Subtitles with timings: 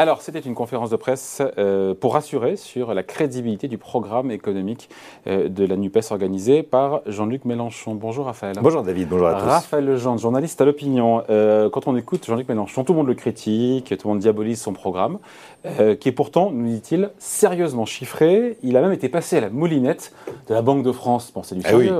[0.00, 4.88] Alors, c'était une conférence de presse euh, pour rassurer sur la crédibilité du programme économique
[5.26, 7.96] euh, de la NUPES organisé par Jean-Luc Mélenchon.
[7.96, 8.56] Bonjour Raphaël.
[8.62, 9.44] Bonjour David, bonjour à tous.
[9.44, 11.22] Raphaël Legendre, journaliste à l'opinion.
[11.28, 14.58] Euh, quand on écoute Jean-Luc Mélenchon, tout le monde le critique, tout le monde diabolise
[14.58, 15.18] son programme,
[15.66, 18.56] qui est pourtant, nous dit-il, sérieusement chiffré.
[18.62, 20.14] Il a même été passé à la moulinette
[20.48, 21.30] de la Banque de France.
[21.30, 21.90] Bon, c'est du eh oui.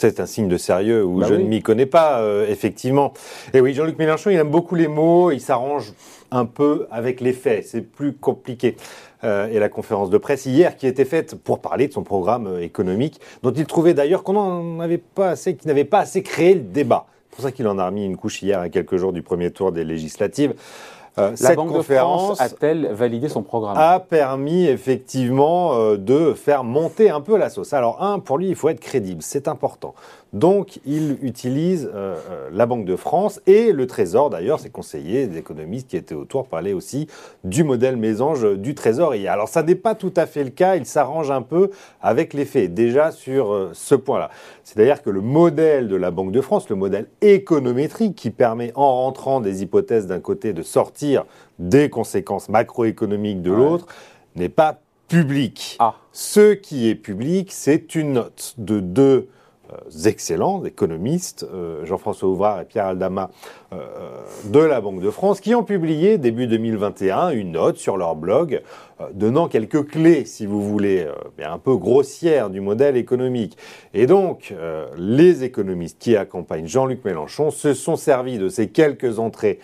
[0.00, 3.12] C'est un signe de sérieux où bah je ne m'y connais pas, effectivement.
[3.52, 5.92] Et oui, Jean-Luc Mélenchon, il aime beaucoup les mots, il s'arrange
[6.30, 7.66] un peu avec les faits.
[7.66, 8.76] C'est plus compliqué.
[9.22, 12.46] Euh, et la conférence de presse hier qui était faite pour parler de son programme
[12.46, 16.54] euh, économique, dont il trouvait d'ailleurs qu'on n'avait pas assez, qu'il n'avait pas assez créé
[16.54, 17.06] le débat.
[17.28, 19.50] C'est pour ça qu'il en a remis une couche hier à quelques jours du premier
[19.50, 20.54] tour des législatives.
[21.20, 23.76] Euh, la Banque de France a-t-elle validé son programme?
[23.76, 27.72] A permis effectivement euh, de faire monter un peu la sauce.
[27.72, 29.94] Alors un, pour lui, il faut être crédible, c'est important.
[30.32, 35.38] Donc il utilise euh, la Banque de France et le Trésor, d'ailleurs, ses conseillers, des
[35.38, 37.08] économistes qui étaient autour parlaient aussi
[37.42, 39.14] du modèle mésange du Trésor.
[39.28, 42.44] Alors ça n'est pas tout à fait le cas, il s'arrange un peu avec les
[42.44, 44.30] faits, déjà sur ce point-là.
[44.62, 49.02] C'est-à-dire que le modèle de la Banque de France, le modèle économétrique qui permet en
[49.02, 51.24] rentrant des hypothèses d'un côté de sortir
[51.58, 53.86] des conséquences macroéconomiques de l'autre
[54.36, 55.76] n'est pas public.
[55.80, 55.96] Ah.
[56.12, 59.39] Ce qui est public, c'est une note de deux euh,
[60.04, 63.30] excellents économistes, euh, Jean-François Ouvrard et Pierre Aldama
[63.72, 63.78] euh,
[64.46, 68.62] de la Banque de France, qui ont publié début 2021 une note sur leur blog
[69.14, 71.06] donnant quelques clés, si vous voulez,
[71.42, 73.56] un peu grossières du modèle économique.
[73.94, 74.52] Et donc,
[74.98, 79.58] les économistes qui accompagnent Jean-Luc Mélenchon se sont servis de ces quelques entrées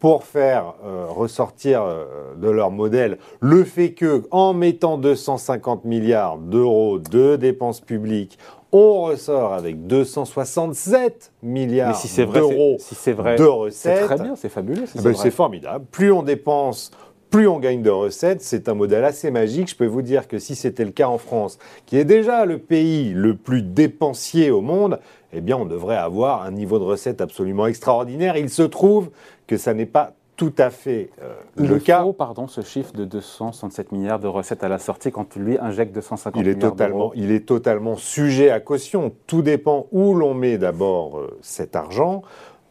[0.00, 6.38] pour faire euh, ressortir euh, de leur modèle le fait que, en mettant 250 milliards
[6.38, 8.38] d'euros de dépenses publiques,
[8.72, 13.98] on ressort avec 267 milliards si d'euros si vrai, de recettes.
[13.98, 14.84] C'est très bien, c'est fabuleux.
[14.96, 15.84] Eh ben, c'est formidable.
[15.90, 16.90] Plus on dépense,
[17.30, 18.42] plus on gagne de recettes.
[18.42, 19.70] C'est un modèle assez magique.
[19.70, 22.58] Je peux vous dire que si c'était le cas en France, qui est déjà le
[22.58, 25.00] pays le plus dépensier au monde,
[25.32, 28.36] eh bien, on devrait avoir un niveau de recettes absolument extraordinaire.
[28.36, 29.10] Il se trouve
[29.46, 32.02] que ça n'est pas tout à fait euh, le, cas.
[32.16, 36.40] pardon, ce chiffre de 267 milliards de recettes à la sortie quand lui injecte 250
[36.40, 39.12] il est milliards totalement, Il est totalement sujet à caution.
[39.26, 42.22] Tout dépend où l'on met d'abord euh, cet argent.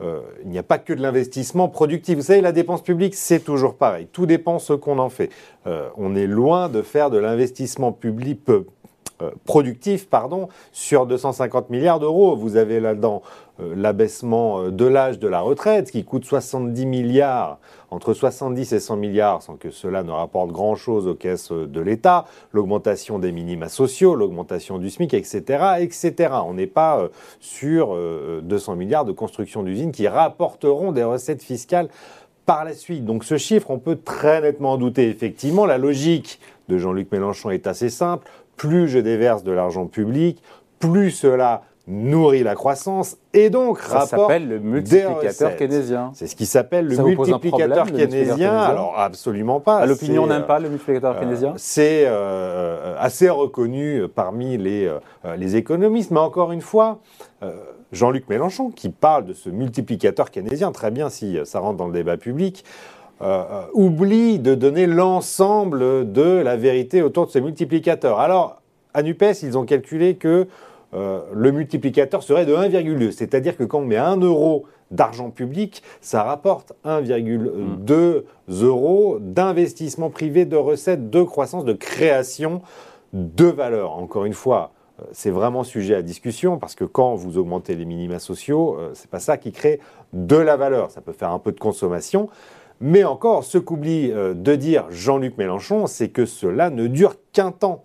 [0.02, 2.16] Euh, il n'y a pas que de l'investissement productif.
[2.16, 4.08] Vous savez, la dépense publique, c'est toujours pareil.
[4.12, 5.30] Tout dépend ce qu'on en fait.
[5.96, 8.44] On est loin de faire de l'investissement public
[9.22, 12.36] euh, productif pardon, sur 250 milliards d'euros.
[12.36, 13.22] Vous avez là-dedans
[13.76, 17.60] l'abaissement de l'âge de la retraite qui coûte 70 milliards
[17.92, 22.26] entre 70 et 100 milliards sans que cela ne rapporte grand-chose aux caisses de l'État,
[22.54, 25.64] l'augmentation des minima sociaux, l'augmentation du SMIC, etc.
[25.80, 26.34] etc.
[26.46, 27.08] On n'est pas euh,
[27.40, 27.96] sur
[28.44, 31.90] 200 euh, milliards de construction d'usines qui rapporteront des recettes fiscales
[32.46, 33.06] par la suite.
[33.06, 35.10] Donc ce chiffre, on peut très nettement en douter.
[35.10, 38.28] Effectivement, la logique de Jean-Luc Mélenchon est assez simple.
[38.60, 40.44] Plus je déverse de l'argent public,
[40.80, 46.12] plus cela nourrit la croissance et donc ça s'appelle le multiplicateur keynésien.
[46.14, 48.54] C'est ce qui s'appelle le, multiplicateur keynésien.
[48.54, 49.86] Alors absolument pas.
[49.86, 51.54] L'opinion n'aime pas le multiplicateur euh, keynésien.
[51.56, 57.00] C'est euh, assez reconnu parmi les, euh, les économistes, mais encore une fois.
[57.92, 61.94] Jean-Luc Mélenchon, qui parle de ce multiplicateur keynésien, très bien si ça rentre dans le
[61.94, 62.64] débat public,
[63.74, 68.20] oublie de donner l'ensemble de la vérité autour de ce multiplicateur.
[68.20, 68.62] Alors,
[68.94, 70.48] à NUPES, ils ont calculé que
[70.94, 73.12] euh, le multiplicateur serait de 1,2.
[73.12, 78.24] C'est-à-dire que quand on met 1 euro d'argent public, ça rapporte 1,2
[78.62, 82.62] euros d'investissement privé, de recettes, de croissance, de création
[83.14, 83.92] de valeur.
[83.92, 87.86] Encore une fois, euh, c'est vraiment sujet à discussion parce que quand vous augmentez les
[87.86, 89.80] minima sociaux, euh, c'est pas ça qui crée
[90.14, 90.90] de la valeur.
[90.90, 92.30] Ça peut faire un peu de consommation.
[92.82, 97.84] Mais encore, ce qu'oublie de dire Jean-Luc Mélenchon, c'est que cela ne dure qu'un temps.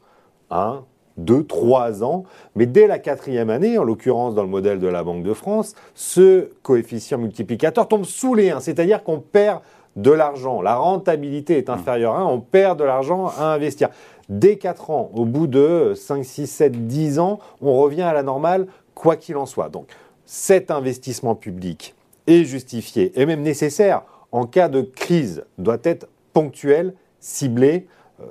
[0.50, 0.84] Hein
[1.16, 2.24] deux, trois ans.
[2.54, 5.74] Mais dès la quatrième année, en l'occurrence dans le modèle de la Banque de France,
[5.94, 9.60] ce coefficient multiplicateur tombe sous les 1, c'est-à-dire qu'on perd
[9.96, 10.60] de l'argent.
[10.60, 13.90] La rentabilité est inférieure à 1, on perd de l'argent à investir.
[14.28, 18.22] Dès 4 ans, au bout de 5, 6, 7, 10 ans, on revient à la
[18.22, 19.68] normale, quoi qu'il en soit.
[19.68, 19.86] Donc
[20.24, 21.94] cet investissement public
[22.26, 24.02] est justifié et même nécessaire
[24.34, 27.86] en cas de crise, doit être ponctuel, ciblé,
[28.20, 28.24] euh,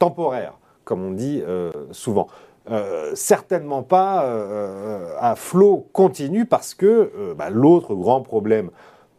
[0.00, 2.26] temporaire comme on dit euh, souvent.
[2.70, 4.24] Euh, certainement pas
[5.20, 8.70] à flot continu parce que bah, l'autre grand problème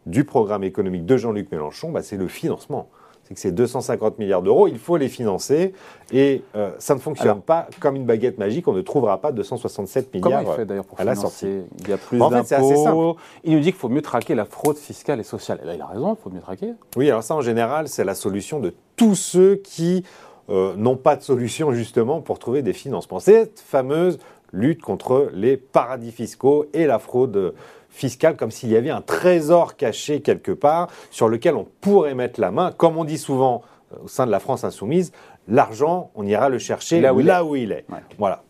[0.06, 2.88] du programme économique de Jean-Luc Mélenchon, bah, c'est le financement.
[3.28, 5.74] C'est que ces 250 milliards d'euros, il faut les financer.
[6.12, 8.66] Et euh, ça ne fonctionne pas comme une baguette magique.
[8.68, 11.60] On ne trouvera pas 267 milliards il fait d'ailleurs pour à la sortie?
[11.80, 12.84] Il y a plus En fait, c'est assez simple.
[12.86, 13.16] d'impôts.
[13.44, 15.60] Il nous dit qu'il faut mieux traquer la fraude fiscale et sociale.
[15.62, 16.72] Et là, il a raison, il faut mieux traquer.
[16.96, 20.04] Oui, alors ça, en général, c'est la solution de tous ceux qui
[20.48, 23.20] euh, n'ont pas de solution, justement, pour trouver des financements.
[23.20, 24.18] Cette fameuse
[24.52, 27.54] lutte contre les paradis fiscaux et la fraude
[27.90, 32.40] fiscale, comme s'il y avait un trésor caché quelque part sur lequel on pourrait mettre
[32.40, 32.72] la main.
[32.72, 33.62] Comme on dit souvent
[33.92, 35.12] euh, au sein de la France insoumise,
[35.48, 37.84] l'argent, on ira le chercher Là où il là où il est.
[37.88, 37.98] Ouais.
[38.18, 38.42] Voilà.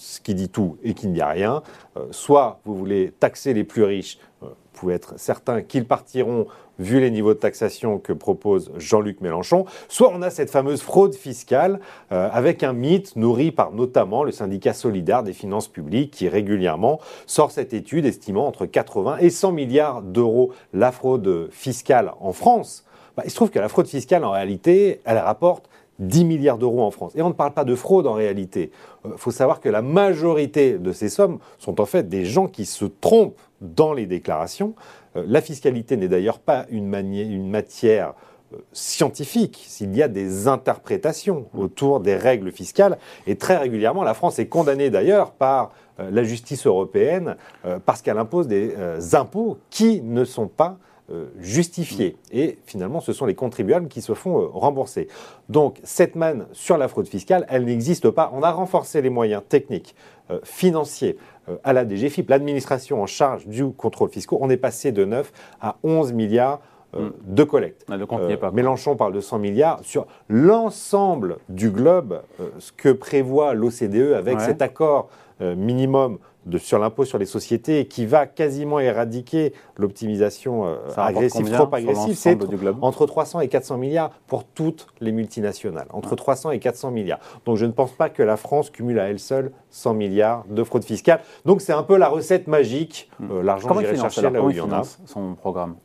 [0.00, 1.62] Ce qui dit tout et qui ne dit rien.
[1.98, 6.46] Euh, soit vous voulez taxer les plus riches, euh, vous pouvez être certain qu'ils partiront
[6.78, 11.14] vu les niveaux de taxation que propose Jean-Luc Mélenchon, soit on a cette fameuse fraude
[11.14, 11.80] fiscale
[12.12, 16.98] euh, avec un mythe nourri par notamment le syndicat solidaire des finances publiques qui régulièrement
[17.26, 22.86] sort cette étude estimant entre 80 et 100 milliards d'euros la fraude fiscale en France.
[23.18, 25.68] Bah, il se trouve que la fraude fiscale en réalité, elle rapporte
[26.00, 27.12] 10 milliards d'euros en France.
[27.14, 28.70] Et on ne parle pas de fraude en réalité.
[29.04, 32.66] Il faut savoir que la majorité de ces sommes sont en fait des gens qui
[32.66, 34.74] se trompent dans les déclarations.
[35.16, 38.14] Euh, la fiscalité n'est d'ailleurs pas une, matière
[38.52, 42.98] euh, scientifique, s'il y a des interprétations autour des règles fiscales.
[43.26, 48.02] Et très régulièrement, la France est condamnée d'ailleurs par euh, la justice européenne euh, parce
[48.02, 50.78] qu'elle impose des euh, impôts qui ne sont pas
[51.10, 52.16] euh, justifiés.
[52.32, 55.08] Et finalement, ce sont les contribuables qui se font euh, rembourser.
[55.48, 58.30] Donc, cette manne sur la fraude fiscale, elle n'existe pas.
[58.34, 59.94] On a renforcé les moyens techniques,
[60.30, 61.16] euh, financiers
[61.64, 64.38] à la DGFIP, l'administration en charge du contrôle fiscal.
[64.40, 66.60] On est passé de 9 à 11 milliards
[66.94, 67.12] euh, Mm.
[67.34, 67.84] de collecte.
[67.88, 68.50] Ah, Euh, pas.
[68.50, 74.38] Mélenchon parle de 100 milliards sur l'ensemble du globe, euh, ce que prévoit l'OCDE avec
[74.38, 74.44] Ouais.
[74.44, 75.08] cet accord
[75.56, 81.74] minimum de, sur l'impôt sur les sociétés qui va quasiment éradiquer l'optimisation euh, agressive, trop
[81.74, 82.14] agressive.
[82.16, 82.38] C'est
[82.80, 85.86] entre 300 et 400 milliards pour toutes les multinationales.
[85.90, 87.20] Entre 300 et 400 milliards.
[87.44, 90.64] Donc je ne pense pas que la France cumule à elle seule 100 milliards de
[90.64, 91.20] fraude fiscale.
[91.44, 93.10] Donc c'est un peu la recette magique.
[93.30, 93.68] Euh, L'argent, Hmm.
[93.68, 94.82] Comment il j'irai chercher là où il y en a.
[95.06, 95.76] son programme?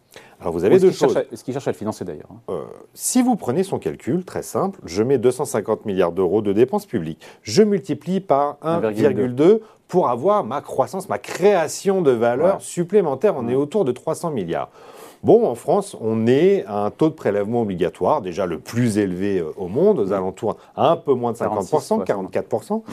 [0.45, 1.17] Alors vous Ou avez deux choses.
[1.17, 2.61] à- est-ce qu'il cherche à le financer d'ailleurs hein Euh,
[2.93, 7.19] si vous prenez son calcul, très simple, je mets 250 milliards d'euros de dépenses publiques,
[7.41, 12.59] je multiplie par 1,2 pour avoir ma croissance, ma création de valeur Ouais.
[12.61, 13.33] supplémentaire.
[13.35, 14.69] On est autour de 300 milliards.
[15.25, 19.39] Bon, en France, on est à un taux de prélèvement obligatoire, déjà le plus élevé
[19.39, 22.83] euh, au monde, aux alentours à un peu moins de 50%, 46, 44%.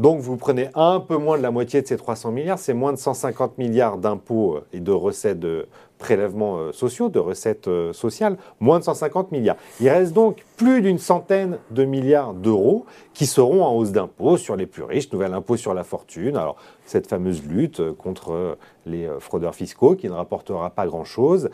[0.00, 2.92] Donc vous prenez un peu moins de la moitié de ces 300 milliards, c'est moins
[2.92, 5.68] de 150 milliards d'impôts euh, et de recettes de
[5.98, 9.56] prélèvements euh, sociaux, de recettes sociales, moins de 150 milliards.
[9.80, 12.84] Il reste donc plus d'une centaine de milliards d'euros
[13.14, 16.36] qui seront en hausse d'impôts sur les plus riches, nouvel impôt sur la fortune.
[16.36, 20.84] Alors cette fameuse lutte euh, contre euh, les euh, fraudeurs fiscaux qui ne rapportera pas
[20.86, 21.48] grand-chose.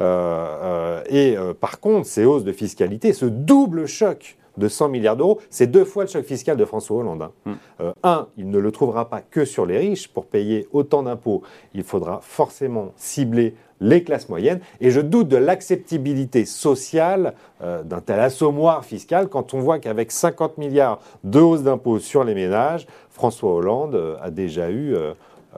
[0.00, 5.66] Et par contre, ces hausses de fiscalité, ce double choc de 100 milliards d'euros, c'est
[5.66, 7.22] deux fois le choc fiscal de François Hollande.
[7.22, 7.32] hein.
[7.46, 7.52] Mm.
[7.80, 11.42] Euh, un, il ne le trouvera pas que sur les riches pour payer autant d'impôts.
[11.74, 14.60] Il faudra forcément cibler les classes moyennes.
[14.80, 20.10] Et je doute de l'acceptabilité sociale euh, d'un tel assommoir fiscal quand on voit qu'avec
[20.10, 24.96] 50 milliards de hausse d'impôts sur les ménages, François Hollande euh, a déjà eu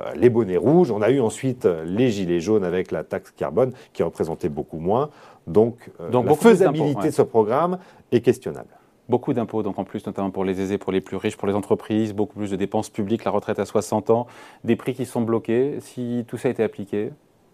[0.00, 0.91] euh, les bonnets rouges.
[0.93, 4.79] On a eu ensuite euh, les gilets jaunes avec la taxe carbone qui représentait beaucoup
[4.79, 5.11] moins.
[5.47, 7.06] Donc, euh, Donc la faisabilité ouais.
[7.06, 7.79] de ce programme
[8.12, 8.69] est questionnable.
[9.11, 11.55] Beaucoup d'impôts, donc en plus, notamment pour les aisés, pour les plus riches, pour les
[11.55, 14.29] entreprises, beaucoup plus de dépenses publiques, la retraite à 60 ans,
[14.62, 15.79] des prix qui sont bloqués.
[15.81, 17.11] Si tout ça était appliqué,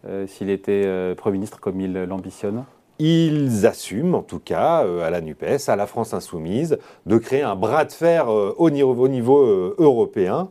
[0.06, 2.64] euh, s'il était euh, Premier ministre comme il l'ambitionne,
[2.98, 7.40] Ils assument, en tout cas, euh, à la NUPES, à la France Insoumise, de créer
[7.40, 9.42] un bras de fer au niveau, au niveau,
[9.78, 10.50] européen,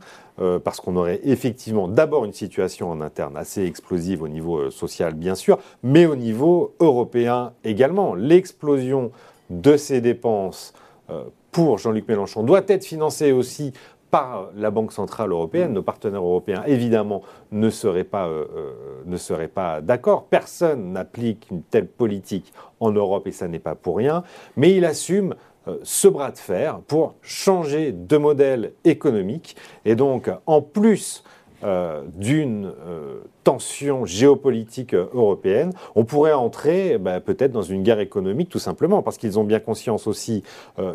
[0.64, 5.36] parce qu'on aurait effectivement d'abord une situation en interne assez explosive au niveau social, bien
[5.36, 8.16] sûr, mais au niveau européen également.
[8.16, 9.12] L'explosion
[9.50, 10.74] de ces dépenses
[11.52, 13.72] pour Jean-Luc Mélenchon doit être financée aussi
[14.10, 15.72] par la Banque Centrale Européenne.
[15.72, 18.72] Nos partenaires européens, évidemment, ne seraient pas, euh, euh,
[19.04, 20.26] ne seraient pas d'accord.
[20.26, 24.22] Personne n'applique une telle politique en Europe et ça n'est pas pour rien.
[24.56, 25.34] Mais il assume
[25.68, 29.56] euh, ce bras de fer pour changer de modèle économique.
[29.84, 31.24] Et donc, en plus
[31.64, 38.00] euh, d'une euh, tension géopolitique euh, européenne, on pourrait entrer bah, peut-être dans une guerre
[38.00, 40.42] économique tout simplement, parce qu'ils ont bien conscience aussi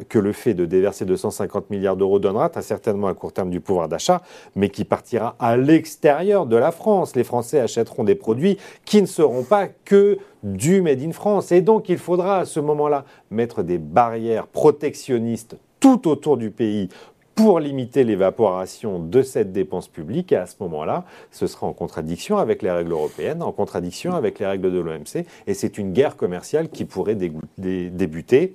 [0.09, 3.59] que le fait de déverser 250 milliards d'euros donnera très certainement à court terme du
[3.59, 4.21] pouvoir d'achat,
[4.55, 7.15] mais qui partira à l'extérieur de la France.
[7.15, 11.51] Les Français achèteront des produits qui ne seront pas que du Made in France.
[11.51, 16.87] Et donc il faudra à ce moment-là mettre des barrières protectionnistes tout autour du pays
[17.35, 20.31] pour limiter l'évaporation de cette dépense publique.
[20.31, 24.39] Et à ce moment-là, ce sera en contradiction avec les règles européennes, en contradiction avec
[24.39, 25.25] les règles de l'OMC.
[25.47, 28.53] Et c'est une guerre commerciale qui pourrait débuter.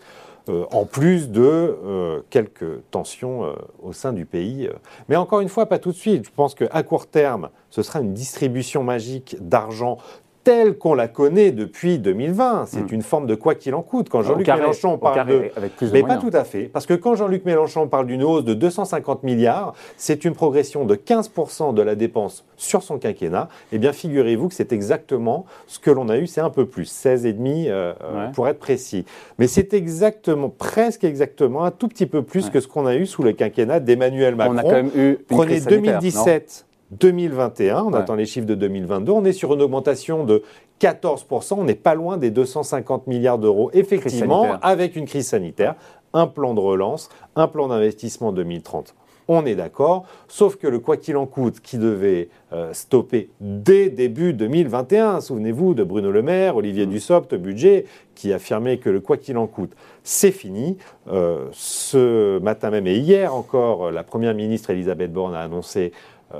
[0.49, 4.71] Euh, en plus de euh, quelques tensions euh, au sein du pays.
[5.09, 6.25] Mais encore une fois, pas tout de suite.
[6.25, 9.99] Je pense qu'à court terme, ce sera une distribution magique d'argent
[10.47, 12.67] telle qu'on la connaît depuis 2020.
[12.67, 12.95] C'est hmm.
[12.95, 14.09] une forme de quoi qu'il en coûte.
[14.09, 15.50] Quand Jean-Luc Mélenchon parle de...
[15.93, 16.71] mais pas tout à fait.
[16.73, 20.95] Parce que quand Jean-Luc Mélenchon parle d'une hausse de 250 milliards, c'est une progression de
[20.95, 23.49] 15% de la dépense sur son quinquennat.
[23.73, 26.93] Eh bien, figurez-vous que c'est exactement ce que l'on a eu, c'est un peu plus,
[26.93, 29.05] 16,5 euh, euh pour être précis.
[29.41, 33.07] Mais c'est exactement, presque exactement, un tout petit peu plus que ce qu'on a eu
[33.07, 34.55] sous le quinquennat d'Emmanuel Macron.
[34.55, 36.66] On a quand même eu Prenez 2017.
[36.93, 40.43] 2021, on attend les chiffres de 2022, on est sur une augmentation de
[40.81, 45.75] 14%, on n'est pas loin des 250 milliards d'euros, effectivement, avec une crise sanitaire,
[46.12, 48.95] un plan de relance, un plan d'investissement 2030.
[49.28, 53.90] On est d'accord, sauf que le quoi qu'il en coûte qui devait euh, stopper dès
[53.90, 56.90] début 2021, souvenez-vous de Bruno Le Maire, Olivier mm.
[56.90, 59.73] Dussopt, budget, qui affirmait que le quoi qu'il en coûte,
[60.05, 60.78] c'est fini.
[61.09, 65.93] Euh, ce matin même et hier encore, la Première ministre Elisabeth Borne a annoncé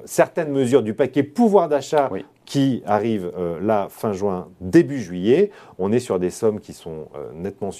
[0.05, 2.11] certaines mesures du paquet pouvoir d'achat
[2.45, 5.51] qui arrivent euh, là fin juin, début juillet.
[5.79, 7.71] On est sur des sommes qui sont euh, nettement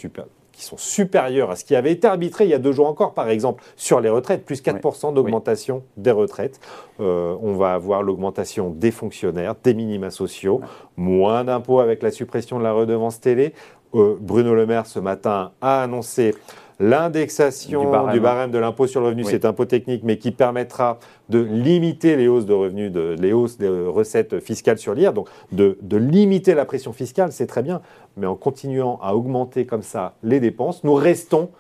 [0.53, 3.13] qui sont supérieures à ce qui avait été arbitré il y a deux jours encore,
[3.13, 6.61] par exemple, sur les retraites, plus 4% d'augmentation des retraites.
[6.99, 10.63] on va avoir l'augmentation des fonctionnaires, des minima sociaux,
[10.97, 13.53] moins d'impôts avec la suppression de la redevance télé.
[13.93, 16.35] Bruno Le Maire, ce matin, a annoncé
[16.79, 18.51] L'indexation du, barème.
[18.51, 20.99] de l'impôt sur le revenu, c'est un pot technique, mais qui permettra
[21.31, 25.29] de limiter les hausses de revenus, de, les hausses des recettes fiscales sur l'IR, donc
[25.53, 27.81] de, de, limiter la pression fiscale, c'est très bien,
[28.19, 31.51] mais en continuant à augmenter comme ça les dépenses, nous restons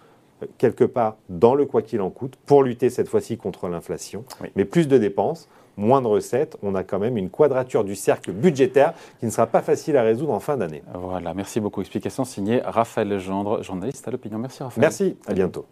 [0.59, 4.67] quelque part dans le quoi qu'il en coûte pour lutter cette fois-ci contre l'inflation, mais
[4.67, 8.95] plus de dépenses moins de recettes, on a quand même une quadrature du cercle budgétaire
[9.21, 10.83] qui ne sera pas facile à résoudre en fin d'année.
[10.95, 11.81] Voilà, merci beaucoup.
[11.81, 14.39] Explication signée Raphaël Gendre, journaliste à l'opinion.
[14.39, 14.81] Merci Raphaël.
[14.81, 15.67] Merci, à bientôt.